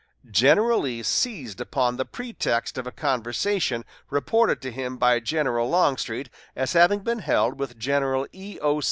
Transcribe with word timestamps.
General 0.31 0.79
Lee 0.79 1.03
seized 1.03 1.61
upon 1.61 1.97
the 1.97 2.05
pretext 2.05 2.79
of 2.79 2.87
a 2.87 2.91
conversation 2.91 3.85
reported 4.09 4.59
to 4.63 4.71
him 4.71 4.97
by 4.97 5.19
General 5.19 5.69
Longstreet 5.69 6.27
as 6.55 6.73
having 6.73 7.01
been 7.01 7.19
held 7.19 7.59
with 7.59 7.77
General 7.77 8.25
E.O. 8.31 8.79